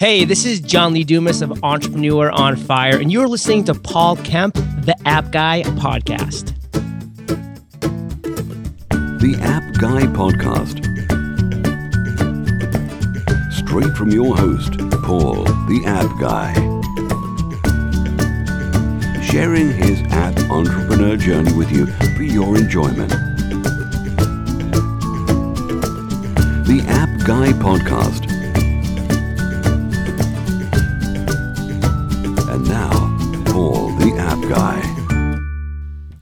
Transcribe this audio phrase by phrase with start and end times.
[0.00, 4.14] Hey, this is John Lee Dumas of Entrepreneur on Fire, and you're listening to Paul
[4.18, 6.54] Kemp, the App Guy podcast.
[8.90, 10.84] The App Guy podcast.
[13.52, 16.54] Straight from your host, Paul, the App Guy.
[19.20, 23.10] Sharing his app entrepreneur journey with you for your enjoyment.
[26.68, 28.27] The App Guy podcast
[34.48, 34.98] Guy.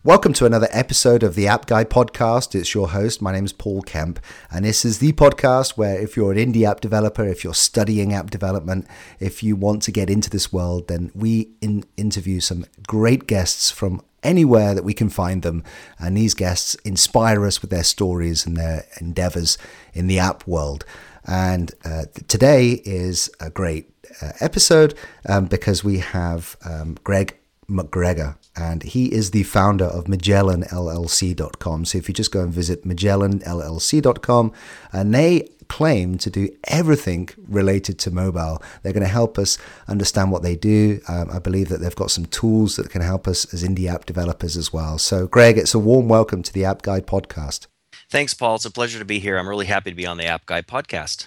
[0.02, 2.56] Welcome to another episode of the App Guy podcast.
[2.56, 3.22] It's your host.
[3.22, 4.18] My name is Paul Kemp,
[4.50, 8.12] and this is the podcast where if you're an indie app developer, if you're studying
[8.12, 8.88] app development,
[9.20, 13.70] if you want to get into this world, then we in- interview some great guests
[13.70, 15.62] from anywhere that we can find them.
[16.00, 19.56] And these guests inspire us with their stories and their endeavors
[19.94, 20.84] in the app world.
[21.24, 24.94] And uh, today is a great uh, episode
[25.28, 27.36] um, because we have um, Greg
[27.68, 31.84] McGregor, and he is the founder of MagellanLLC.com.
[31.84, 34.52] So if you just go and visit MagellanLLC.com,
[34.92, 38.62] and they claim to do everything related to mobile.
[38.82, 41.00] They're going to help us understand what they do.
[41.08, 44.06] Um, I believe that they've got some tools that can help us as indie app
[44.06, 44.98] developers as well.
[44.98, 47.66] So, Greg, it's a warm welcome to the App Guy podcast.
[48.08, 48.56] Thanks, Paul.
[48.56, 49.36] It's a pleasure to be here.
[49.38, 51.26] I'm really happy to be on the App Guy podcast.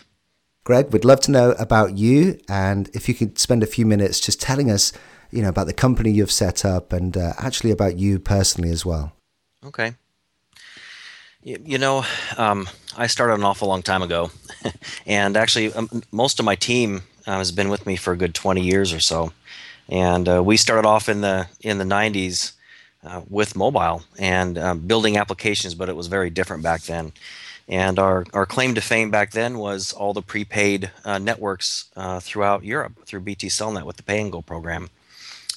[0.63, 4.19] Greg, we'd love to know about you, and if you could spend a few minutes
[4.19, 4.93] just telling us,
[5.31, 8.85] you know, about the company you've set up, and uh, actually about you personally as
[8.85, 9.13] well.
[9.65, 9.93] Okay.
[11.41, 12.03] You, know,
[12.37, 14.29] um, I started an awful long time ago,
[15.05, 18.35] and actually, um, most of my team uh, has been with me for a good
[18.35, 19.31] 20 years or so.
[19.87, 22.51] And uh, we started off in the in the 90s
[23.03, 27.13] uh, with mobile and um, building applications, but it was very different back then.
[27.67, 32.19] And our, our claim to fame back then was all the prepaid uh, networks uh,
[32.19, 34.89] throughout Europe through BT Cellnet with the Pay and Go program.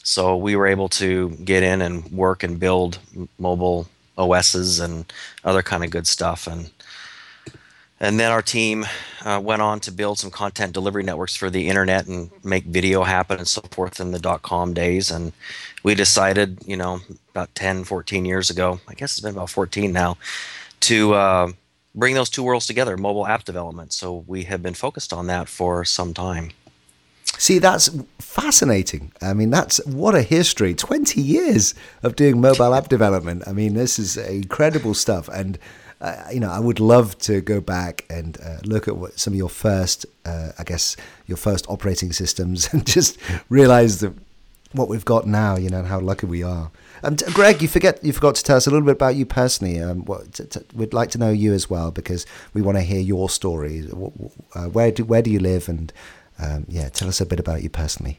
[0.02, 2.98] So we were able to get in and work and build
[3.38, 5.12] mobile OSs and
[5.44, 6.46] other kind of good stuff.
[6.46, 6.70] And
[8.00, 8.84] and then our team
[9.24, 13.04] uh, went on to build some content delivery networks for the internet and make video
[13.04, 15.08] happen and so forth in the dot com days.
[15.08, 15.32] And
[15.84, 17.00] we decided, you know,
[17.30, 20.16] about 10, 14 years ago, I guess it's been about 14 now,
[20.80, 21.52] to uh,
[21.94, 23.92] bring those two worlds together mobile app development.
[23.92, 26.50] So we have been focused on that for some time.
[27.42, 29.10] See, that's fascinating.
[29.20, 33.42] I mean, that's what a history 20 years of doing mobile app development.
[33.48, 35.28] I mean, this is incredible stuff.
[35.28, 35.58] And
[36.00, 39.32] uh, you know, I would love to go back and uh, look at what some
[39.32, 44.14] of your first, uh, I guess, your first operating systems, and just realize that
[44.70, 46.70] what we've got now, you know, and how lucky we are.
[47.02, 49.80] Um, Greg, you forget you forgot to tell us a little bit about you personally.
[49.80, 52.82] Um, what, t- t- we'd like to know you as well because we want to
[52.82, 53.84] hear your story.
[54.54, 55.92] Uh, where do where do you live, and
[56.42, 58.18] um, yeah, tell us a bit about you personally.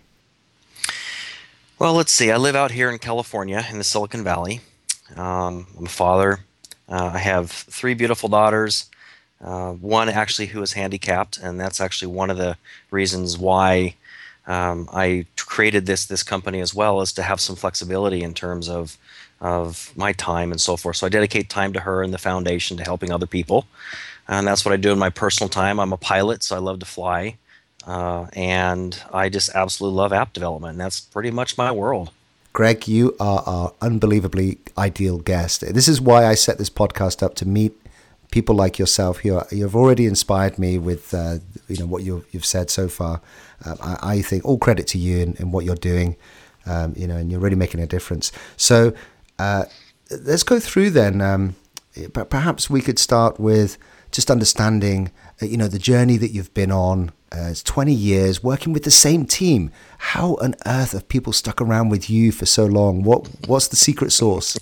[1.79, 2.31] Well, let's see.
[2.31, 4.61] I live out here in California in the Silicon Valley.
[5.15, 6.39] Um, I'm a father
[6.87, 8.89] uh, I have three beautiful daughters.
[9.41, 12.57] Uh, one actually who is handicapped, and that's actually one of the
[12.91, 13.95] reasons why
[14.47, 18.69] um, I created this this company as well, is to have some flexibility in terms
[18.69, 18.97] of
[19.41, 20.97] of my time and so forth.
[20.97, 23.65] So I dedicate time to her and the foundation to helping other people,
[24.27, 25.79] and that's what I do in my personal time.
[25.79, 27.35] I'm a pilot, so I love to fly,
[27.85, 30.71] uh, and I just absolutely love app development.
[30.73, 32.11] And that's pretty much my world.
[32.53, 35.61] Greg, you are our unbelievably ideal guest.
[35.73, 37.73] This is why I set this podcast up to meet
[38.29, 42.25] people like yourself who are, you've already inspired me with uh, you know what you
[42.33, 43.21] have said so far.
[43.65, 46.15] Um, I, I, think all credit to you and, what you're doing,
[46.65, 48.31] um, you know, and you're really making a difference.
[48.57, 48.93] So
[49.39, 49.65] uh,
[50.09, 51.21] let's go through then.
[51.21, 51.55] Um,
[52.11, 53.77] perhaps we could start with
[54.13, 58.43] just understanding, uh, you know, the journey that you've been on uh, it's 20 years
[58.43, 59.71] working with the same team.
[59.97, 63.01] How on earth have people stuck around with you for so long?
[63.01, 64.57] What What's the secret sauce?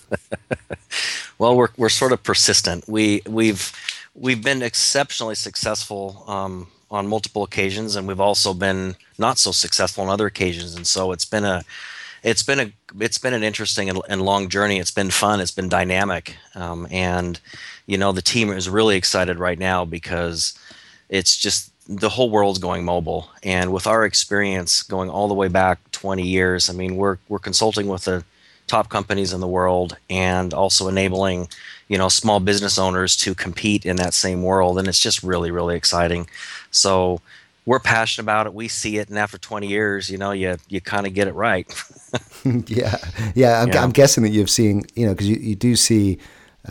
[1.37, 2.87] well, we're we're sort of persistent.
[2.87, 3.73] We we've
[4.15, 10.05] we've been exceptionally successful um, on multiple occasions, and we've also been not so successful
[10.05, 10.73] on other occasions.
[10.73, 11.63] And so it's been a
[12.23, 14.79] it's been a it's been an interesting and, and long journey.
[14.79, 15.39] It's been fun.
[15.39, 17.39] It's been dynamic, um, and
[17.85, 20.57] you know the team is really excited right now because
[21.09, 25.47] it's just the whole world's going mobile and with our experience going all the way
[25.47, 28.23] back 20 years i mean we're we're consulting with the
[28.67, 31.49] top companies in the world and also enabling
[31.89, 35.51] you know small business owners to compete in that same world and it's just really
[35.51, 36.27] really exciting
[36.69, 37.19] so
[37.65, 38.53] we're passionate about it.
[38.53, 41.33] We see it and after 20 years you know you you kind of get it
[41.33, 41.71] right.
[42.43, 42.97] Yeah.
[43.35, 43.83] Yeah I'm, yeah.
[43.83, 46.17] I'm, guessing that you've seen you know because you, you do see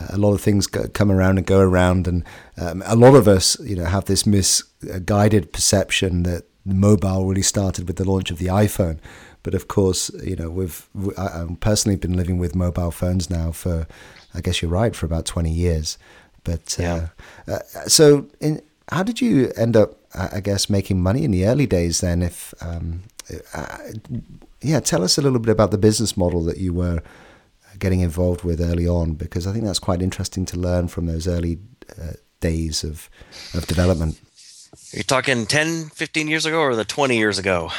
[0.09, 2.23] a lot of things go, come around and go around, and
[2.57, 7.87] um, a lot of us, you know, have this misguided perception that mobile really started
[7.87, 8.99] with the launch of the iPhone.
[9.43, 13.87] But of course, you know, we've I've personally been living with mobile phones now for,
[14.33, 15.97] I guess you're right, for about 20 years.
[16.43, 17.07] But uh,
[17.47, 21.65] uh, so, in, how did you end up, I guess, making money in the early
[21.65, 22.01] days?
[22.01, 23.03] Then, if um,
[23.53, 23.77] uh,
[24.61, 27.01] yeah, tell us a little bit about the business model that you were
[27.79, 31.27] getting involved with early on, because I think that's quite interesting to learn from those
[31.27, 31.59] early
[31.99, 33.09] uh, days of
[33.53, 34.19] of development.
[34.93, 37.71] Are you talking 10, 15 years ago, or the 20 years ago?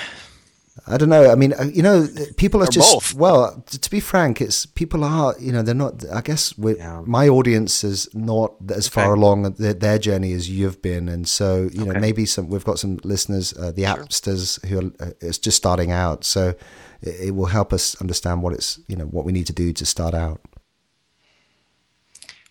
[0.87, 1.31] I don't know.
[1.31, 2.09] I mean, uh, you know,
[2.39, 3.15] people are or just both.
[3.15, 3.63] well.
[3.71, 6.03] To be frank, it's people are you know they're not.
[6.11, 7.03] I guess Yeah.
[7.05, 11.69] my audience is not as far along their, their journey as you've been, and so
[11.73, 15.39] you know maybe some we've got some listeners, uh, the appsters who are uh, it's
[15.39, 16.25] just starting out.
[16.25, 16.55] So
[17.03, 19.75] it, it will help us understand what it's you know what we need to do
[19.75, 20.41] to start out.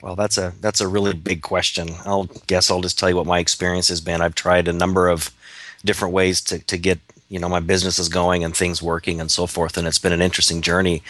[0.02, 1.90] Well, that's a that's a really big question.
[2.06, 4.22] I'll guess I'll just tell you what my experience has been.
[4.22, 5.32] I've tried a number of
[5.86, 7.00] different ways to, to get
[7.32, 10.12] you know my business is going and things working and so forth, and it's been
[10.12, 11.02] an interesting journey.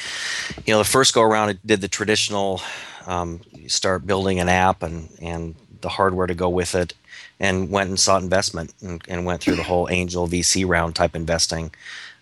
[0.65, 2.61] You know, the first go around, I did the traditional,
[3.07, 6.93] um, start building an app and and the hardware to go with it,
[7.39, 11.15] and went and sought investment and, and went through the whole angel VC round type
[11.15, 11.73] investing.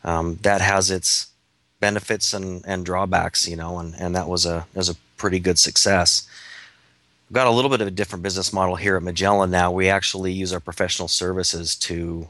[0.05, 1.27] Um, that has its
[1.81, 5.59] benefits and, and drawbacks, you know, and, and that was a was a pretty good
[5.59, 6.25] success.
[7.29, 9.73] We've got a little bit of a different business model here at Magellan now.
[9.73, 12.29] We actually use our professional services to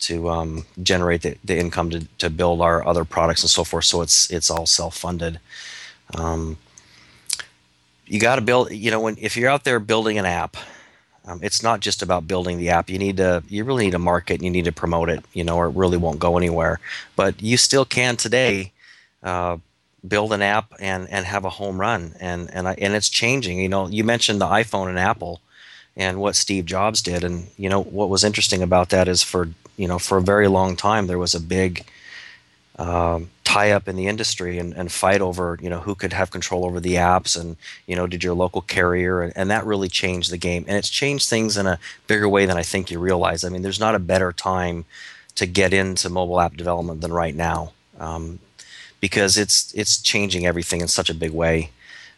[0.00, 3.84] to um, generate the, the income to, to build our other products and so forth.
[3.84, 5.40] So it's it's all self funded.
[6.14, 6.58] Um,
[8.06, 8.72] you got to build.
[8.72, 10.56] You know, when if you're out there building an app,
[11.24, 12.90] um, it's not just about building the app.
[12.90, 14.34] You need to you really need to market.
[14.34, 15.24] and You need to promote it.
[15.32, 16.80] You know, or it really won't go anywhere.
[17.16, 18.72] But you still can today.
[19.22, 19.58] Uh,
[20.06, 23.58] build an app and and have a home run and and I, and it's changing
[23.58, 25.40] you know you mentioned the iphone and apple
[25.96, 29.48] and what steve jobs did and you know what was interesting about that is for
[29.76, 31.84] you know for a very long time there was a big
[32.76, 36.30] um, tie up in the industry and, and fight over you know who could have
[36.30, 37.56] control over the apps and
[37.86, 40.88] you know did your local carrier and, and that really changed the game and it's
[40.88, 43.94] changed things in a bigger way than i think you realize i mean there's not
[43.94, 44.84] a better time
[45.34, 48.38] to get into mobile app development than right now um,
[49.00, 51.70] because it's it's changing everything in such a big way,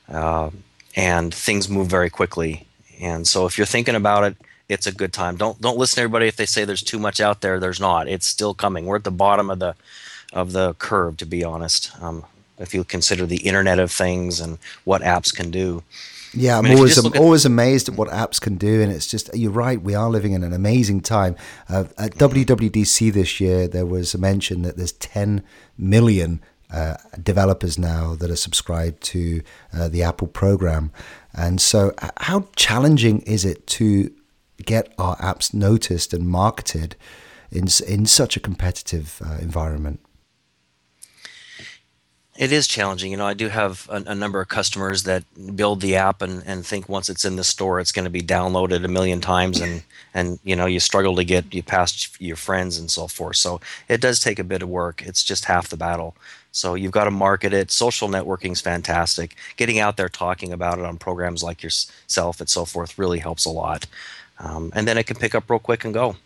[0.08, 0.50] uh,
[0.94, 2.66] and things move very quickly.
[3.00, 4.36] And so, if you're thinking about it,
[4.68, 5.36] it's a good time.
[5.36, 7.60] Don't don't listen to everybody if they say there's too much out there.
[7.60, 8.08] There's not.
[8.08, 8.86] It's still coming.
[8.86, 9.74] We're at the bottom of the
[10.32, 11.90] of the curve, to be honest.
[12.02, 12.24] Um,
[12.58, 15.82] if you consider the Internet of Things and what apps can do.
[16.32, 19.30] Yeah, I'm mean, always I'm always amazed at what apps can do, and it's just
[19.34, 19.80] you're right.
[19.80, 21.36] We are living in an amazing time.
[21.68, 25.42] Uh, at WWDC this year, there was a mention that there's 10
[25.78, 29.40] million uh, developers now that are subscribed to
[29.72, 30.90] uh, the Apple program,
[31.32, 34.12] and so how challenging is it to
[34.64, 36.96] get our apps noticed and marketed
[37.50, 40.00] in in such a competitive uh, environment?
[42.38, 43.10] It is challenging.
[43.10, 45.24] You know, I do have a, a number of customers that
[45.56, 48.20] build the app and, and think once it's in the store, it's going to be
[48.20, 49.82] downloaded a million times, and
[50.12, 53.36] and you know you struggle to get you past your friends and so forth.
[53.36, 55.02] So it does take a bit of work.
[55.06, 56.14] It's just half the battle.
[56.52, 57.70] So you've got to market it.
[57.70, 59.34] Social networking is fantastic.
[59.56, 63.44] Getting out there talking about it on programs like yourself and so forth really helps
[63.44, 63.86] a lot.
[64.38, 66.16] Um, and then it can pick up real quick and go.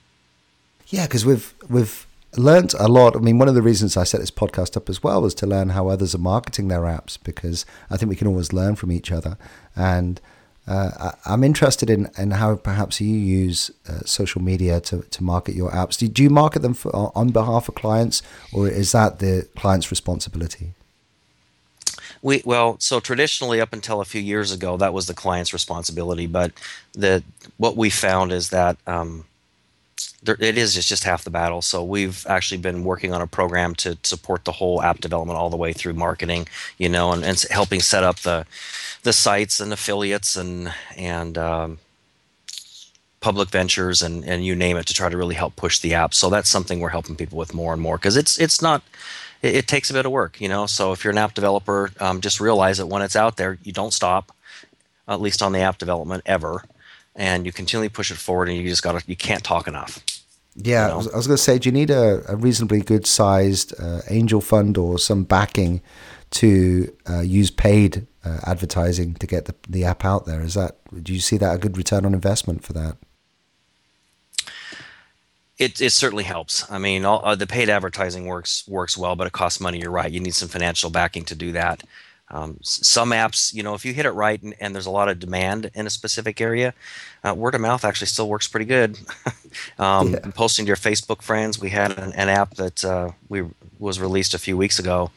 [0.88, 3.16] Yeah, because we've we've learned a lot.
[3.16, 5.46] I mean, one of the reasons I set this podcast up as well was to
[5.46, 8.92] learn how others are marketing their apps because I think we can always learn from
[8.92, 9.36] each other.
[9.76, 10.20] And
[10.66, 15.24] uh, I, I'm interested in, in how perhaps you use uh, social media to, to
[15.24, 15.98] market your apps.
[15.98, 19.90] Do, do you market them for, on behalf of clients, or is that the client's
[19.90, 20.74] responsibility?
[22.22, 26.26] We well, so traditionally, up until a few years ago, that was the client's responsibility.
[26.26, 26.52] But
[26.92, 27.22] the
[27.56, 29.24] what we found is that um,
[30.22, 31.62] there, it is just, just half the battle.
[31.62, 35.50] So we've actually been working on a program to support the whole app development all
[35.50, 36.46] the way through marketing,
[36.78, 38.46] you know, and, and helping set up the
[39.02, 41.78] the sites and affiliates and and um,
[43.20, 46.14] public ventures and and you name it to try to really help push the app.
[46.14, 48.82] So that's something we're helping people with more and more because it's it's not
[49.42, 50.66] it, it takes a bit of work, you know.
[50.66, 53.72] So if you're an app developer, um, just realize that when it's out there, you
[53.72, 54.32] don't stop,
[55.08, 56.64] at least on the app development ever,
[57.14, 58.48] and you continually push it forward.
[58.48, 60.04] And you just gotta you can't talk enough.
[60.56, 60.94] Yeah, know?
[60.94, 63.72] I was, I was going to say, do you need a, a reasonably good sized
[63.80, 65.80] uh, angel fund or some backing
[66.30, 70.40] to uh, use paid uh, advertising to get the, the app out there?
[70.42, 72.96] Is that do you see that a good return on investment for that?
[75.60, 76.68] It, it certainly helps.
[76.72, 79.78] I mean, all, uh, the paid advertising works works well, but it costs money.
[79.78, 80.10] You're right.
[80.10, 81.82] You need some financial backing to do that.
[82.30, 85.08] Um, some apps, you know, if you hit it right and, and, there's a lot
[85.08, 86.74] of demand in a specific area,
[87.24, 88.98] uh, word of mouth actually still works pretty good.
[89.80, 90.20] um, yeah.
[90.34, 93.46] Posting to your Facebook friends, we had an, an app that uh, we
[93.80, 95.10] was released a few weeks ago,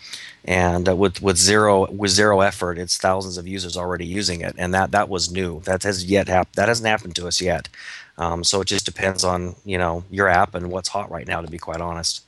[0.45, 4.55] and uh, with with zero with zero effort, it's thousands of users already using it,
[4.57, 5.62] and that that was new.
[5.62, 7.69] That has yet hap- that hasn't happened to us yet.
[8.17, 11.41] Um, so it just depends on you know your app and what's hot right now.
[11.41, 12.24] To be quite honest.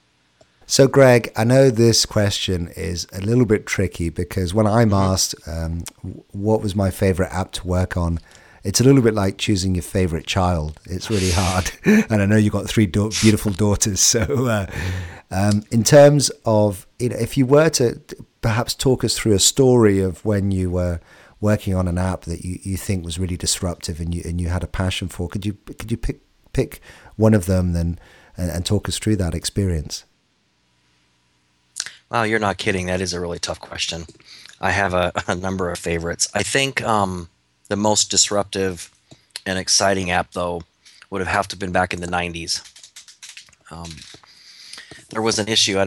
[0.67, 5.11] So, Greg, I know this question is a little bit tricky because when I'm mm-hmm.
[5.11, 5.83] asked um,
[6.31, 8.19] what was my favorite app to work on,
[8.63, 10.79] it's a little bit like choosing your favorite child.
[10.85, 11.71] It's really hard.
[11.85, 13.99] and I know you've got three do- beautiful daughters.
[13.99, 14.65] So, uh,
[15.29, 18.01] um, in terms of, you know, if you were to
[18.41, 20.99] perhaps talk us through a story of when you were
[21.41, 24.49] working on an app that you, you think was really disruptive and you and you
[24.49, 26.21] had a passion for, could you could you pick
[26.53, 26.79] pick
[27.15, 27.99] one of them then
[28.37, 30.05] and, and talk us through that experience?
[32.09, 32.85] Wow, you're not kidding.
[32.85, 34.05] That is a really tough question.
[34.61, 36.27] I have a, a number of favorites.
[36.33, 37.29] I think um,
[37.67, 38.91] the most disruptive
[39.45, 40.61] and exciting app, though,
[41.09, 42.61] would have have to been back in the 90s.
[43.71, 43.91] Um,
[45.15, 45.79] there was an issue,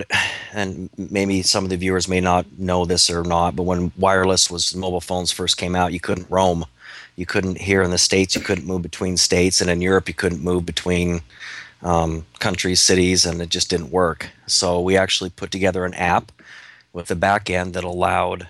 [0.55, 4.51] and maybe some of the viewers may not know this or not, but when wireless
[4.51, 6.65] was mobile phones first came out, you couldn't roam.
[7.17, 10.15] You couldn't here in the states, you couldn't move between states, and in Europe, you
[10.15, 11.21] couldn't move between
[11.83, 14.31] um, countries, cities, and it just didn't work.
[14.47, 16.33] So we actually put together an app
[16.95, 18.49] with a back end that allowed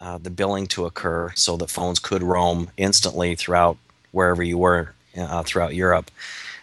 [0.00, 3.78] uh, the billing to occur so that phones could roam instantly throughout
[4.12, 6.08] wherever you were uh, throughout Europe.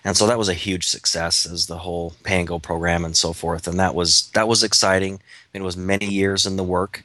[0.07, 3.15] And so that was a huge success as the whole pay and go program and
[3.15, 3.67] so forth.
[3.67, 5.15] And that was that was exciting.
[5.15, 7.03] I mean, it was many years in the work.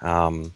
[0.00, 0.54] Um,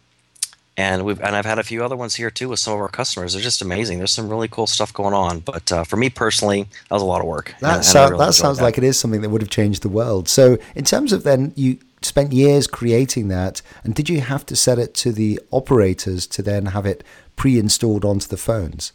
[0.75, 2.89] and we've and I've had a few other ones here too with some of our
[2.89, 3.33] customers.
[3.33, 3.99] They're just amazing.
[3.99, 5.41] There's some really cool stuff going on.
[5.41, 7.53] But uh, for me personally, that was a lot of work.
[7.59, 8.63] That, and, so, and really that sounds that.
[8.63, 10.27] like it is something that would have changed the world.
[10.27, 14.55] So in terms of then you spent years creating that, and did you have to
[14.55, 17.03] set it to the operators to then have it
[17.35, 18.93] pre-installed onto the phones?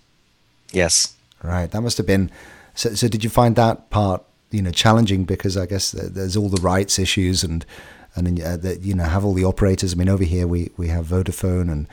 [0.73, 1.15] Yes.
[1.45, 1.71] Right.
[1.71, 2.33] That must have been.
[2.79, 6.49] So, so did you find that part you know challenging because I guess there's all
[6.49, 7.67] the rights issues and
[8.15, 9.93] and uh, that you know have all the operators.
[9.93, 11.89] I mean, over here we we have Vodafone and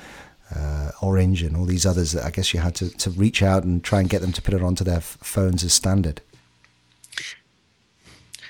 [0.56, 3.64] uh, Orange and all these others that I guess you had to, to reach out
[3.64, 6.22] and try and get them to put it onto their f- phones as standard.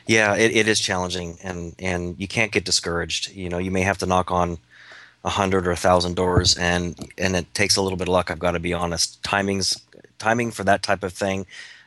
[0.06, 3.32] Yeah, it, it is challenging, and and you can't get discouraged.
[3.32, 4.58] You know, you may have to knock on
[5.24, 8.30] a hundred or a thousand doors, and and it takes a little bit of luck.
[8.30, 9.24] I've got to be honest.
[9.24, 9.82] Timing's
[10.20, 11.46] timing for that type of thing,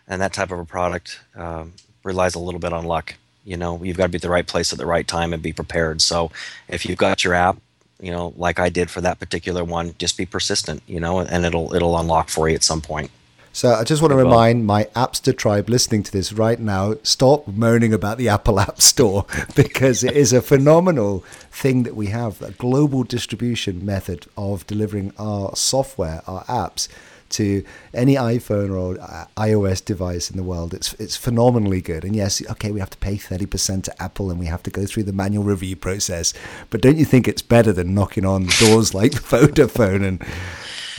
[0.09, 3.15] and that type of a product um, relies a little bit on luck.
[3.45, 5.43] You know you've got to be at the right place at the right time and
[5.43, 6.03] be prepared.
[6.03, 6.31] So
[6.69, 7.59] if you've got your app
[8.00, 11.45] you know like i did for that particular one just be persistent you know and
[11.45, 13.11] it'll it'll unlock for you at some point.
[13.53, 17.49] So I just want to remind my Appster tribe listening to this right now, stop
[17.49, 22.41] moaning about the Apple App Store because it is a phenomenal thing that we have,
[22.41, 26.87] a global distribution method of delivering our software, our apps
[27.30, 30.75] to any iPhone or uh, iOS device in the world.
[30.75, 32.04] It's it's phenomenally good.
[32.04, 34.70] And yes, okay, we have to pay thirty percent to Apple, and we have to
[34.70, 36.35] go through the manual review process.
[36.70, 40.25] But don't you think it's better than knocking on doors like Vodafone and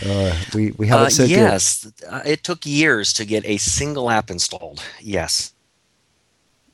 [0.05, 3.57] uh, we we have uh, it so yes, uh, it took years to get a
[3.57, 4.81] single app installed.
[5.00, 5.53] Yes.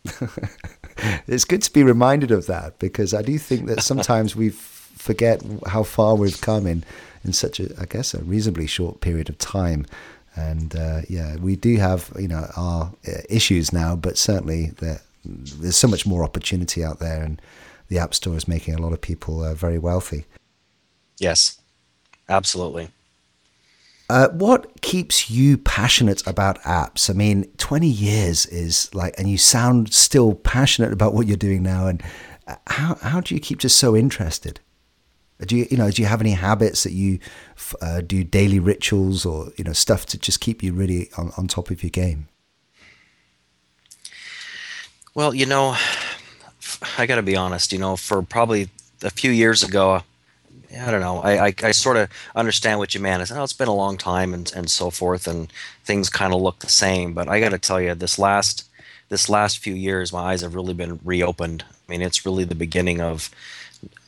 [1.28, 5.44] it's good to be reminded of that because I do think that sometimes we forget
[5.68, 6.84] how far we've come in
[7.26, 9.86] in such a, I guess, a reasonably short period of time.
[10.36, 15.02] And uh, yeah, we do have you know our uh, issues now, but certainly there,
[15.24, 17.42] there's so much more opportunity out there, and
[17.88, 20.26] the App Store is making a lot of people uh, very wealthy.
[21.20, 21.60] Yes,
[22.28, 22.90] absolutely.
[24.08, 27.10] Uh, what keeps you passionate about apps?
[27.10, 31.64] I mean, 20 years is like, and you sound still passionate about what you're doing
[31.64, 31.88] now.
[31.88, 32.04] And
[32.48, 34.60] uh, how, how do you keep just so interested?
[35.42, 37.20] Do you, you know, do you have any habits that you
[37.82, 41.48] uh, do daily rituals or, you know, stuff to just keep you really on, on
[41.48, 42.30] top of your game?
[45.14, 45.76] Well, you know,
[46.98, 48.70] I got to be honest, you know, for probably
[49.02, 50.04] a few years ago,
[50.78, 51.20] I don't know.
[51.20, 53.22] I, I, I sort of understand what you mean.
[53.32, 55.52] Oh, it's been a long time and, and so forth, and
[55.84, 57.14] things kind of look the same.
[57.14, 58.66] But I got to tell you, this last
[59.10, 61.64] this last few years, my eyes have really been reopened.
[61.70, 63.30] I mean, it's really the beginning of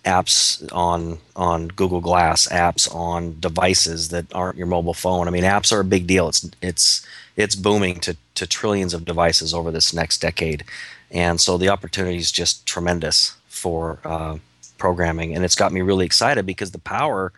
[0.07, 5.27] apps on on Google Glass, apps on devices that aren't your mobile phone.
[5.27, 6.27] I mean, apps are a big deal.
[6.29, 10.63] It's it's it's booming to to trillions of devices over this next decade,
[11.11, 14.37] and so the opportunity is just tremendous for uh,
[14.77, 17.31] programming, and it's got me really excited because the power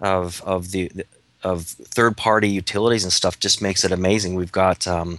[0.00, 0.90] of of the
[1.42, 1.64] of
[1.96, 4.34] third party utilities and stuff just makes it amazing.
[4.34, 5.18] We've got um,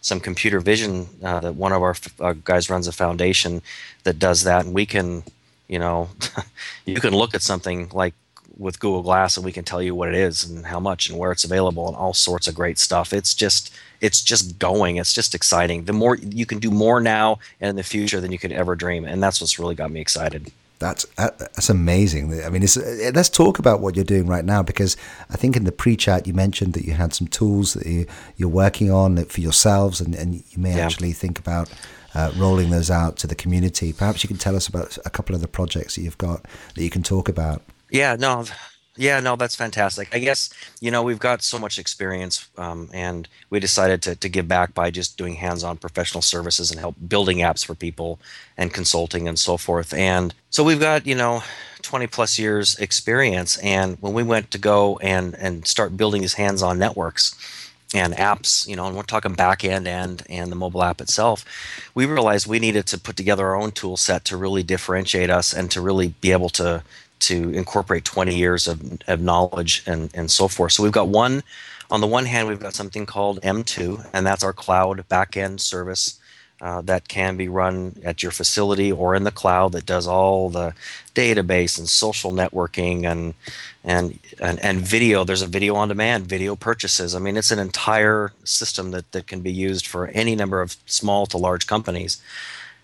[0.00, 3.62] some computer vision uh, that one of our uh, guys runs a foundation
[4.04, 5.22] that does that, and we can
[5.70, 6.10] you know
[6.84, 8.14] you can look at something like
[8.58, 11.18] with Google Glass, and we can tell you what it is and how much and
[11.18, 13.12] where it's available and all sorts of great stuff.
[13.12, 14.96] It's just it's just going.
[14.96, 15.84] It's just exciting.
[15.84, 18.74] The more you can do more now and in the future than you could ever
[18.76, 20.52] dream, and that's what's really got me excited.
[20.78, 22.42] That's that's amazing.
[22.42, 22.62] I mean,
[23.14, 24.96] let's talk about what you're doing right now because
[25.30, 28.48] I think in the pre-chat you mentioned that you had some tools that you, you're
[28.48, 30.84] working on for yourselves, and, and you may yeah.
[30.84, 31.70] actually think about
[32.14, 33.92] uh, rolling those out to the community.
[33.92, 36.42] Perhaps you can tell us about a couple of the projects that you've got
[36.74, 37.62] that you can talk about.
[37.90, 38.44] Yeah, no,
[38.96, 40.14] yeah, no, that's fantastic.
[40.14, 40.50] I guess
[40.80, 44.74] you know we've got so much experience, um, and we decided to to give back
[44.74, 48.18] by just doing hands-on professional services and help building apps for people
[48.56, 49.94] and consulting and so forth.
[49.94, 51.42] And so we've got you know
[51.82, 53.56] 20 plus years experience.
[53.58, 57.34] And when we went to go and and start building these hands-on networks
[57.94, 61.44] and apps, you know, and we're talking back end and and the mobile app itself,
[61.94, 65.52] we realized we needed to put together our own tool set to really differentiate us
[65.52, 66.82] and to really be able to
[67.20, 70.72] to incorporate 20 years of, of knowledge and, and so forth.
[70.72, 71.42] So we've got one,
[71.90, 76.19] on the one hand, we've got something called M2, and that's our cloud backend service
[76.60, 80.50] uh, that can be run at your facility or in the cloud that does all
[80.50, 80.74] the
[81.14, 83.34] database and social networking and,
[83.82, 85.24] and and and video.
[85.24, 87.14] There's a video on demand, video purchases.
[87.14, 90.76] I mean, it's an entire system that, that can be used for any number of
[90.86, 92.22] small to large companies.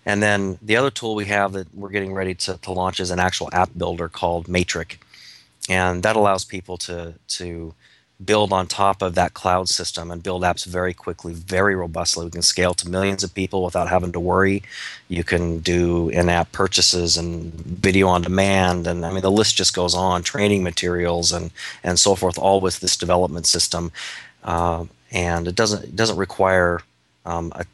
[0.05, 3.11] And then the other tool we have that we're getting ready to, to launch is
[3.11, 4.97] an actual app builder called Matrix.
[5.69, 7.73] And that allows people to, to
[8.23, 12.25] build on top of that cloud system and build apps very quickly, very robustly.
[12.25, 14.63] We can scale to millions of people without having to worry.
[15.07, 18.87] You can do in app purchases and video on demand.
[18.87, 21.51] And I mean, the list just goes on training materials and,
[21.83, 23.91] and so forth, all with this development system.
[24.43, 26.81] Uh, and it doesn't, it doesn't require
[27.25, 27.65] um, a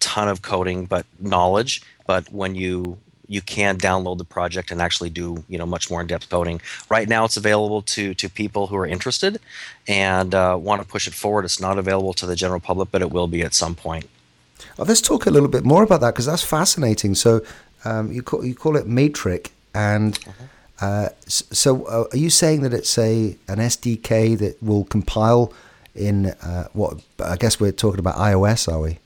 [0.00, 1.82] ton of coding, but knowledge.
[2.06, 6.00] But when you you can download the project and actually do you know much more
[6.00, 6.60] in-depth coding.
[6.90, 9.40] Right now, it's available to to people who are interested
[9.88, 11.44] and uh, want to push it forward.
[11.44, 14.08] It's not available to the general public, but it will be at some point.
[14.76, 17.14] Well, let's talk a little bit more about that because that's fascinating.
[17.14, 17.44] So
[17.84, 20.86] um, you call you call it Matrix, and uh-huh.
[20.86, 25.52] uh, so uh, are you saying that it's a an SDK that will compile
[25.94, 28.98] in uh, what I guess we're talking about iOS, are we?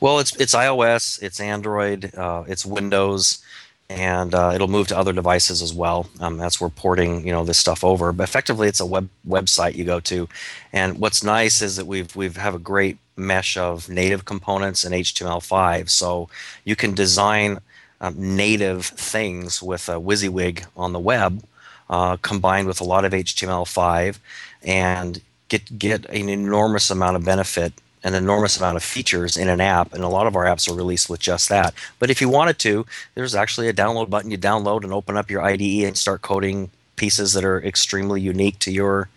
[0.00, 3.42] Well, it's it's iOS, it's Android, uh, it's Windows,
[3.88, 6.08] and uh, it'll move to other devices as well.
[6.20, 8.12] Um, that's where porting you know this stuff over.
[8.12, 10.28] But effectively, it's a web website you go to,
[10.72, 14.94] and what's nice is that we've we've have a great mesh of native components and
[14.94, 16.28] HTML5, so
[16.64, 17.58] you can design
[18.00, 21.42] um, native things with a WYSIWYG on the web,
[21.90, 24.18] uh, combined with a lot of HTML5,
[24.62, 29.60] and get get an enormous amount of benefit an enormous amount of features in an
[29.60, 31.74] app, and a lot of our apps are released with just that.
[31.98, 34.30] But if you wanted to, there's actually a download button.
[34.30, 38.58] You download and open up your IDE and start coding pieces that are extremely unique
[38.60, 39.08] to your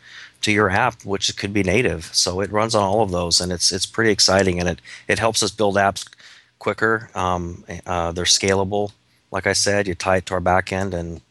[0.41, 2.05] to your app, which could be native.
[2.13, 5.19] So it runs on all of those, and it's it's pretty exciting, and it it
[5.19, 6.07] helps us build apps
[6.59, 7.09] quicker.
[7.15, 8.91] Um, uh, they're scalable.
[9.31, 11.21] Like I said, you tie it to our backend, and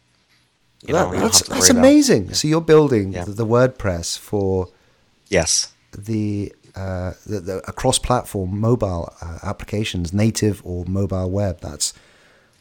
[0.87, 2.25] you know, that's that's amazing.
[2.25, 2.37] About.
[2.37, 3.25] So you're building yeah.
[3.27, 4.69] the WordPress for
[5.29, 11.61] yes the uh, the, the, a cross-platform mobile uh, applications, native or mobile web.
[11.61, 11.93] That's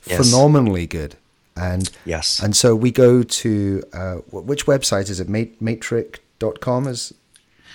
[0.05, 0.17] yes.
[0.17, 1.15] phenomenally good.
[1.55, 5.27] And yes, and so we go to uh, which website is it?
[5.27, 7.13] Matric.com is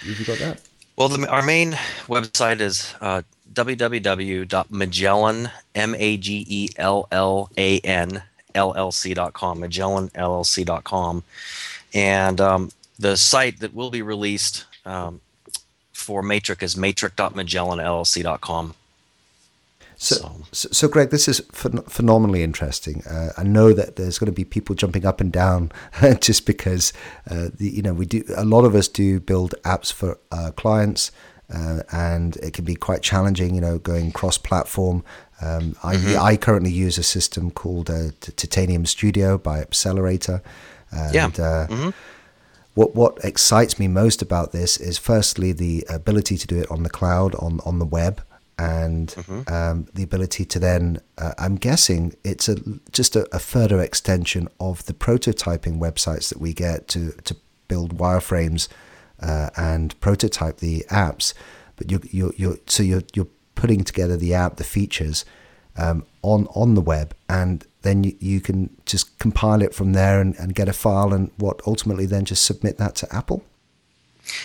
[0.00, 0.60] have you got that?
[0.96, 1.72] Well, the, our main
[2.08, 3.20] website is uh,
[3.52, 8.22] www.magellan m a g e l l a n
[8.54, 11.22] llc.com magellanllc.com
[11.92, 15.20] and um, the site that will be released um,
[16.06, 18.74] for Matrix is matrix.magellanllc.com.
[19.98, 23.02] So, so, so, Greg, this is ph- phenomenally interesting.
[23.06, 25.72] Uh, I know that there's going to be people jumping up and down
[26.20, 26.92] just because,
[27.28, 30.52] uh, the, you know, we do a lot of us do build apps for uh,
[30.54, 31.10] clients,
[31.52, 33.54] uh, and it can be quite challenging.
[33.54, 35.02] You know, going cross-platform.
[35.40, 36.22] Um, I, mm-hmm.
[36.22, 40.40] I currently use a system called uh, Titanium Studio by Appcelerator.
[40.92, 41.26] And, yeah.
[41.26, 41.90] Uh, mm-hmm
[42.76, 46.82] what what excites me most about this is firstly the ability to do it on
[46.82, 48.22] the cloud on on the web
[48.58, 49.52] and mm-hmm.
[49.52, 52.56] um, the ability to then uh, I'm guessing it's a
[52.92, 57.36] just a, a, further extension of the prototyping websites that we get to to
[57.66, 58.68] build wireframes
[59.20, 61.32] uh, and prototype the apps
[61.76, 65.24] but you you you so you're you're putting together the app the features
[65.78, 70.20] um, on on the web and then you, you can just compile it from there
[70.20, 73.44] and, and get a file and what ultimately then just submit that to Apple?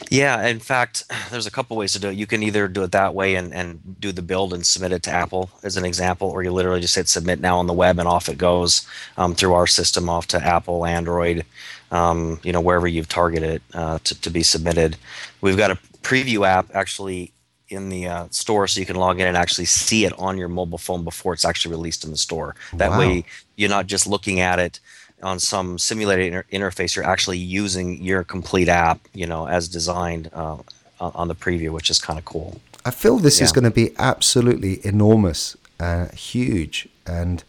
[0.10, 2.16] Yeah, in fact, there's a couple ways to do it.
[2.16, 5.04] You can either do it that way and, and do the build and submit it
[5.04, 8.00] to Apple as an example, or you literally just hit submit now on the web
[8.00, 11.46] and off it goes um, through our system off to Apple, Android,
[11.92, 14.98] um, you know, wherever you've targeted uh, to, to be submitted.
[15.42, 17.32] We've got a preview app actually
[17.72, 20.48] in the uh, store so you can log in and actually see it on your
[20.50, 22.56] mobile phone before it's actually released in the store.
[22.74, 23.00] That Wow.
[23.00, 24.80] way, you're not just looking at it
[25.24, 26.96] on some simulated inter- interface.
[26.96, 30.58] You're actually using your complete app, you know, as designed uh,
[31.00, 32.60] on the preview, which is kind of cool.
[32.86, 37.44] I feel this is going to be absolutely enormous, uh, huge, and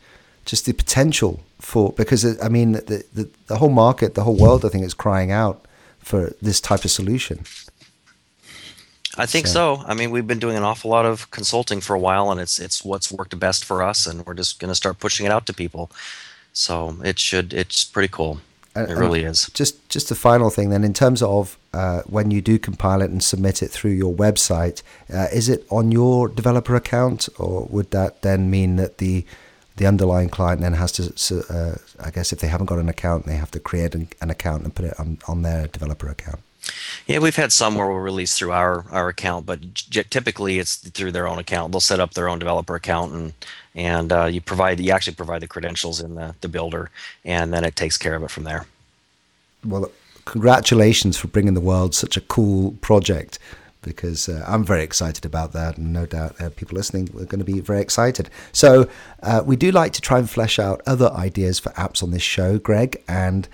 [0.45, 4.37] just the potential for because uh, I mean the, the the whole market, the whole
[4.37, 5.65] world, I think is crying out
[6.01, 7.45] for this type of solution.
[9.19, 9.85] I think So- so.
[9.87, 12.59] I mean, we've been doing an awful lot of consulting for a while, and it's
[12.59, 15.47] it's what's worked best for us, and we're just going to start pushing it out
[15.47, 15.91] to people.
[16.53, 17.53] So it should.
[17.53, 18.41] It's pretty cool.
[18.75, 19.51] It and really is.
[19.53, 23.11] Just just a final thing then, in terms of uh, when you do compile it
[23.11, 27.91] and submit it through your website, uh, is it on your developer account, or would
[27.91, 29.27] that then mean that the
[29.77, 33.25] the underlying client then has to, uh, I guess, if they haven't got an account,
[33.27, 36.41] they have to create an, an account and put it on, on their developer account.
[37.07, 40.77] Yeah, we've had some where we'll release through our our account, but j- typically it's
[40.77, 41.73] through their own account.
[41.73, 43.33] They'll set up their own developer account, and
[43.75, 46.91] and uh, you provide you actually provide the credentials in the the builder,
[47.25, 48.67] and then it takes care of it from there.
[49.65, 49.91] Well,
[50.25, 53.39] congratulations for bringing the world such a cool project
[53.83, 57.39] because uh, I'm very excited about that, and no doubt uh, people listening are going
[57.41, 58.31] to be very excited.
[58.53, 58.89] So,
[59.23, 62.23] uh, we do like to try and flesh out other ideas for apps on this
[62.23, 63.03] show, Greg.
[63.09, 63.49] And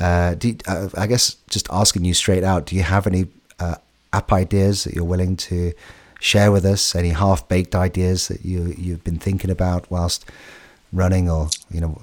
[0.00, 3.26] uh, do you- uh, I guess just asking you straight out, do you have any
[3.60, 3.76] uh,
[4.12, 5.72] app ideas that you're willing to
[6.20, 6.94] share with us?
[6.94, 10.24] Any half baked ideas that you you've been thinking about whilst
[10.92, 11.98] running, or you know,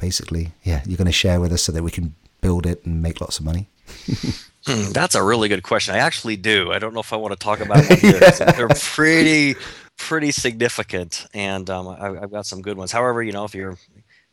[0.00, 3.02] basically, yeah, you're going to share with us so that we can build it and
[3.02, 3.68] make lots of money.
[4.66, 5.94] Hmm, That's a really good question.
[5.94, 6.72] I actually do.
[6.72, 8.18] I don't know if I want to talk about them here.
[8.20, 9.54] 'cause They're pretty,
[9.96, 12.90] pretty significant, and um, I, I've got some good ones.
[12.92, 13.78] However, you know, if you're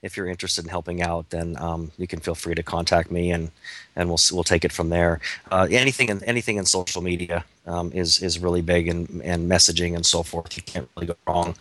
[0.02, 3.32] if you're interested in helping out, then um, you can feel free to contact me,
[3.32, 3.52] and
[3.96, 5.20] and we'll we'll take it from there.
[5.52, 9.96] Uh, anything in anything in social media um, is is really big, and and messaging
[9.96, 10.58] and so forth.
[10.58, 11.56] You can't really go wrong.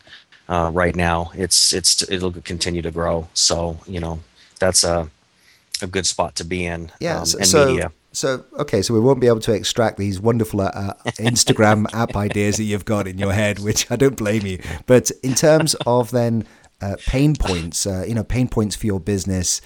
[0.49, 3.29] Uh, right now, it's it's it'll continue to grow.
[3.35, 4.21] So you know,
[4.59, 5.11] that's a
[5.83, 6.91] a good spot to be in.
[7.01, 7.19] Yeah.
[7.21, 7.93] um, so, media.
[8.13, 12.15] So, okay, so we won't be able to extract these wonderful uh, uh, Instagram app
[12.17, 14.59] ideas that you've got in your head, which I don't blame you.
[14.87, 16.45] But in terms of then
[16.81, 19.61] uh, pain points, uh, you know, pain points for your business,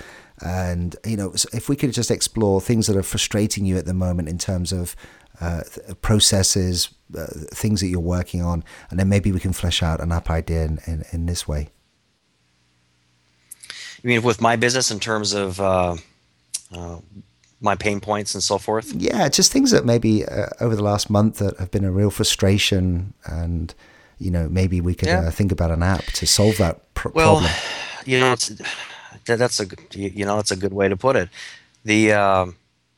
[0.44, 3.94] and you know, if we could just explore things that are frustrating you at the
[3.94, 4.94] moment in terms of
[5.40, 5.62] uh,
[6.02, 10.12] processes, uh, things that you're working on, and then maybe we can flesh out an
[10.12, 11.70] app idea in, in, in this way.
[14.02, 15.96] You mean with my business in terms of uh,
[16.72, 16.98] uh,
[17.60, 18.92] my pain points and so forth?
[18.94, 22.10] Yeah, just things that maybe uh, over the last month that have been a real
[22.10, 23.74] frustration, and
[24.18, 25.20] you know maybe we could Yeah.
[25.26, 27.52] uh, think about an app to solve that pr- Well, problem.
[28.06, 28.52] you know, it's,
[29.24, 31.28] that's a good- you know that's a good way to put it.
[31.84, 32.56] The um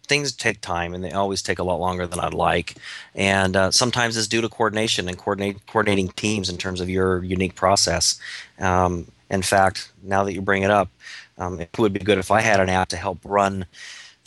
[0.09, 2.77] things take time, and they always take a lot longer than I'd like.
[3.15, 7.23] And uh, sometimes it's due to coordination and coordinate coordinating teams in terms of your
[7.23, 8.19] unique process.
[8.59, 10.89] Um, in fact, now that you bring it up,
[11.37, 13.67] um, it would be good if I had an app to help run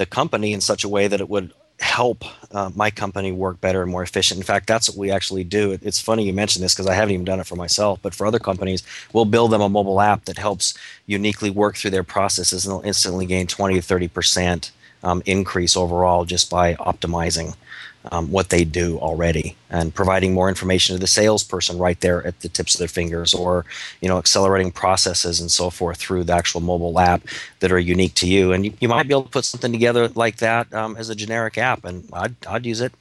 [0.01, 3.83] the company in such a way that it would help uh, my company work better
[3.83, 4.39] and more efficient.
[4.39, 5.73] In fact, that's what we actually do.
[5.73, 8.15] It, it's funny you mentioned this because I haven't even done it for myself, but
[8.15, 8.81] for other companies,
[9.13, 10.73] we'll build them a mobile app that helps
[11.05, 14.71] uniquely work through their processes and they'll instantly gain 20 to 30 percent
[15.03, 17.55] um, increase overall just by optimizing
[18.11, 22.39] um, what they do already and providing more information to the salesperson right there at
[22.39, 23.65] the tips of their fingers or
[24.01, 27.21] you know accelerating processes and so forth through the actual mobile app
[27.59, 30.07] that are unique to you and you, you might be able to put something together
[30.09, 32.93] like that um, as a generic app and I'd, I'd use it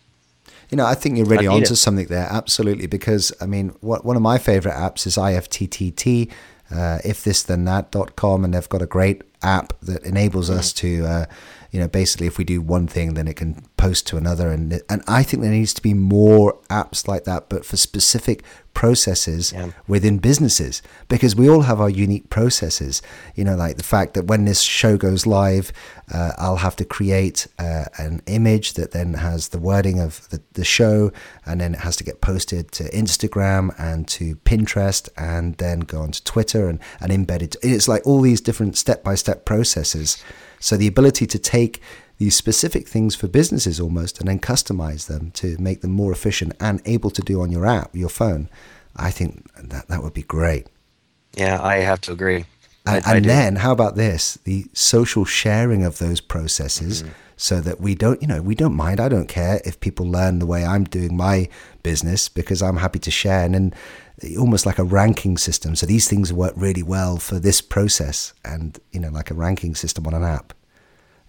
[0.71, 1.77] You know, I think you're really onto it.
[1.77, 2.87] something there, absolutely.
[2.87, 6.31] Because I mean, what, one of my favorite apps is IFTTT,
[6.71, 11.05] uh, if this then that.com, and they've got a great app that enables us to,
[11.05, 11.27] uh,
[11.71, 14.81] you know, basically if we do one thing, then it can post to another, and
[14.89, 19.53] and I think there needs to be more apps like that, but for specific processes
[19.53, 19.71] Yeah.
[19.89, 23.03] within businesses because we all have our unique processes.
[23.35, 25.73] You know, like the fact that when this show goes live,
[26.13, 30.41] uh, I'll have to create uh, an image that then has the wording of the,
[30.55, 31.11] the show,
[31.45, 36.01] and then it has to get posted to Instagram and to Pinterest, and then go
[36.03, 37.57] onto Twitter and, and embedded.
[37.63, 40.23] It's like all these different step by step processes.
[40.61, 41.83] So the ability to take
[42.19, 46.53] these specific things for businesses almost and then customize them to make them more efficient
[46.61, 48.49] and able to do on your app, your phone,
[48.95, 50.67] I think that that would be great.
[51.35, 52.45] yeah I have to agree
[52.87, 54.39] And, I and then, how about this?
[54.45, 57.13] The social sharing of those processes, Mm-hmm.
[57.37, 59.01] so that we don't, you know, we don't mind.
[59.01, 61.49] I don't care if people learn the way I'm doing my
[61.83, 63.43] business because I'm happy to share.
[63.47, 63.75] And then,
[64.39, 65.77] almost like a ranking system.
[65.77, 69.75] So these things work really well for this process, and you know, like a ranking
[69.75, 70.53] system on an app.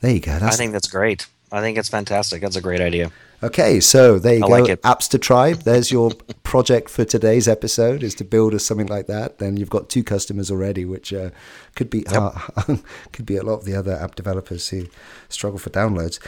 [0.01, 0.39] There you go.
[0.41, 1.27] I think that's great.
[1.51, 2.41] I think it's fantastic.
[2.41, 3.11] That's a great idea.
[3.43, 4.53] Okay, so there you I go.
[4.53, 4.81] like it.
[4.83, 5.63] Appster Tribe.
[5.63, 6.11] There's your
[6.43, 9.39] project for today's episode is to build us something like that.
[9.39, 11.31] Then you've got two customers already, which uh,
[11.75, 12.31] could be uh,
[13.11, 14.87] could be a lot of the other app developers who
[15.27, 16.19] struggle for downloads.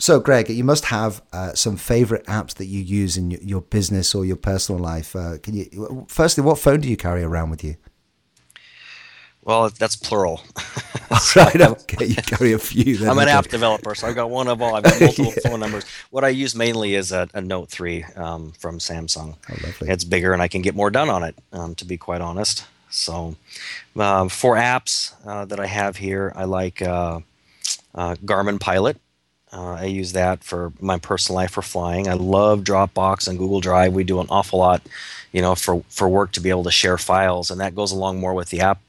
[0.00, 3.60] So, Greg, you must have uh, some favorite apps that you use in your, your
[3.60, 5.14] business or your personal life.
[5.14, 6.06] Uh, can you?
[6.08, 7.76] Firstly, what phone do you carry around with you?
[9.42, 10.40] Well, that's plural.
[11.36, 11.60] right.
[11.60, 12.96] Okay, you carry a few.
[12.96, 13.10] Then.
[13.10, 13.32] I'm an okay.
[13.32, 14.74] app developer, so I've got one of all.
[14.74, 15.84] I've got multiple phone numbers.
[16.08, 19.36] What I use mainly is a, a Note 3 um, from Samsung.
[19.50, 19.90] Oh, lovely.
[19.90, 22.64] It's bigger, and I can get more done on it, um, to be quite honest.
[22.88, 23.36] So,
[23.96, 27.20] um, for apps uh, that I have here, I like uh,
[27.94, 28.98] uh, Garmin Pilot.
[29.52, 32.08] Uh, I use that for my personal life for flying.
[32.08, 33.92] I love Dropbox and Google Drive.
[33.92, 34.82] We do an awful lot,
[35.32, 38.20] you know, for for work to be able to share files, and that goes along
[38.20, 38.80] more with the app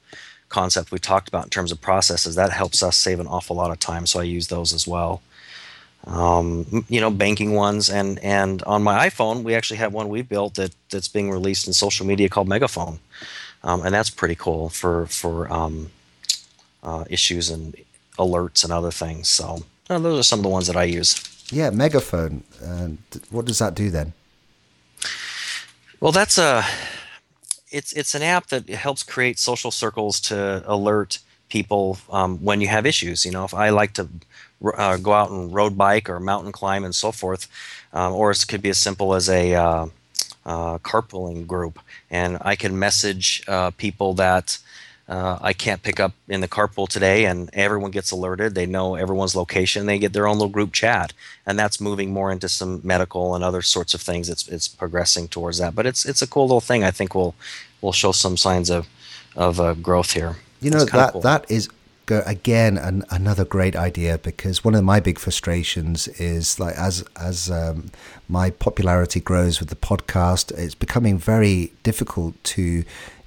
[0.48, 2.36] concept we talked about in terms of processes.
[2.36, 4.06] That helps us save an awful lot of time.
[4.06, 5.22] So I use those as well.
[6.06, 10.22] Um, you know, banking ones, and and on my iPhone, we actually have one we
[10.22, 13.00] built that that's being released in social media called Megaphone,
[13.64, 15.90] um, and that's pretty cool for for um,
[16.82, 17.76] uh, issues and
[18.18, 19.28] alerts and other things.
[19.28, 19.64] So
[19.96, 21.16] uh, those are some of the ones that I use.
[21.50, 22.44] Yeah, Megaphone.
[22.60, 22.98] And
[23.30, 24.12] what does that do then?
[26.00, 26.64] Well, that's a
[27.70, 32.68] it's it's an app that helps create social circles to alert people um, when you
[32.68, 33.24] have issues.
[33.24, 34.08] You know, if I like to
[34.76, 37.48] uh, go out and road bike or mountain climb and so forth,
[37.92, 39.86] um, or it could be as simple as a uh,
[40.46, 41.78] uh, carpooling group,
[42.10, 44.58] and I can message uh, people that.
[45.08, 48.54] Uh, I can't pick up in the carpool today, and everyone gets alerted.
[48.54, 49.86] They know everyone's location.
[49.86, 51.12] They get their own little group chat,
[51.44, 54.28] and that's moving more into some medical and other sorts of things.
[54.28, 56.84] It's it's progressing towards that, but it's it's a cool little thing.
[56.84, 57.34] I think will
[57.80, 58.88] will show some signs of
[59.34, 60.36] of uh, growth here.
[60.60, 61.20] You know that cool.
[61.22, 61.68] that is
[62.08, 67.50] again an, another great idea because one of my big frustrations is like as as
[67.50, 67.90] um,
[68.28, 72.84] my popularity grows with the podcast, it's becoming very difficult to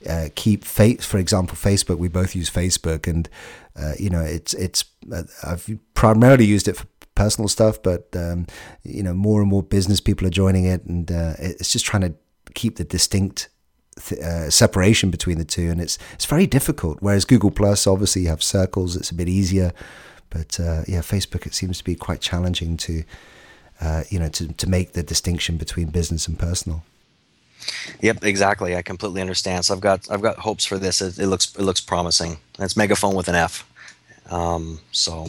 [0.07, 1.03] uh, keep faith.
[1.03, 1.97] For example, Facebook.
[1.97, 3.29] We both use Facebook, and
[3.75, 8.47] uh, you know it's it's uh, I've primarily used it for personal stuff, but um,
[8.83, 12.01] you know more and more business people are joining it, and uh, it's just trying
[12.01, 12.13] to
[12.53, 13.49] keep the distinct
[14.21, 16.97] uh, separation between the two, and it's it's very difficult.
[17.01, 19.71] Whereas Google Plus, obviously, you have circles; it's a bit easier.
[20.29, 23.03] But uh, yeah, Facebook, it seems to be quite challenging to
[24.09, 26.83] you know to to make the distinction between business and personal.
[28.01, 28.75] Yep, exactly.
[28.75, 29.65] I completely understand.
[29.65, 31.01] So I've got I've got hopes for this.
[31.01, 32.37] It, it looks it looks promising.
[32.59, 33.67] It's megaphone with an F.
[34.29, 35.27] Um, so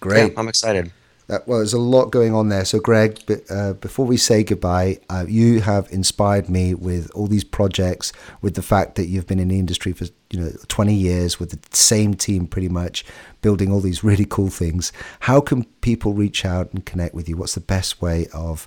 [0.00, 0.32] Great.
[0.32, 0.92] yeah, I'm excited.
[1.28, 2.64] That, well, there's a lot going on there.
[2.64, 7.28] So, Greg, b- uh, before we say goodbye, uh, you have inspired me with all
[7.28, 10.92] these projects, with the fact that you've been in the industry for you know 20
[10.92, 13.04] years with the same team, pretty much
[13.40, 14.92] building all these really cool things.
[15.20, 17.36] How can people reach out and connect with you?
[17.36, 18.66] What's the best way of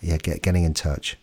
[0.00, 1.18] yeah get, getting in touch?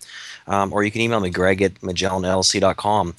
[0.47, 3.13] um, or you can email me, greg at magellanllc.com.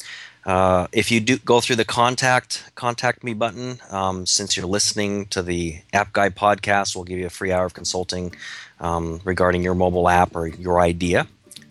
[0.44, 5.26] Uh, if you do go through the contact contact me button, um, since you're listening
[5.26, 8.34] to the App Guy podcast, we'll give you a free hour of consulting
[8.80, 11.28] um, regarding your mobile app or your idea.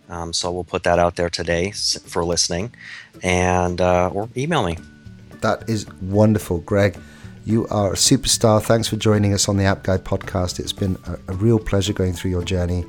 [0.08, 2.72] Um, so we'll put that out there today for listening,
[3.22, 4.78] and uh, or email me.
[5.42, 6.98] That is wonderful, Greg.
[7.46, 8.62] You are a superstar.
[8.62, 10.60] Thanks for joining us on the App Guy podcast.
[10.60, 12.86] It's been a, a real pleasure going through your journey,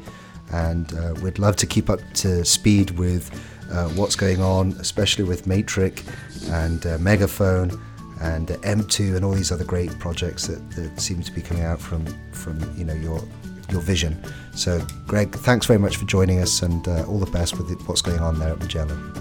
[0.52, 3.30] and uh, we'd love to keep up to speed with
[3.70, 6.02] uh, what's going on, especially with Matrix
[6.48, 7.80] and uh, Megaphone
[8.20, 11.62] and uh, M2 and all these other great projects that, that seem to be coming
[11.62, 13.22] out from from you know your
[13.70, 14.22] your vision.
[14.54, 18.02] So, Greg, thanks very much for joining us, and uh, all the best with what's
[18.02, 19.12] going on there at Magellan.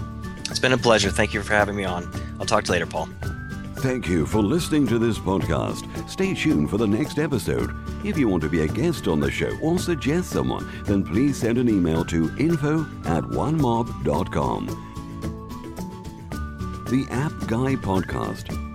[0.50, 1.10] It's been a pleasure.
[1.10, 2.10] Thank you for having me on.
[2.40, 3.08] I'll talk to you later, Paul.
[3.76, 5.86] Thank you for listening to this podcast.
[6.08, 7.74] Stay tuned for the next episode.
[8.04, 11.38] If you want to be a guest on the show or suggest someone, then please
[11.38, 14.66] send an email to info at onemob.com.
[16.90, 18.69] The App Guy Podcast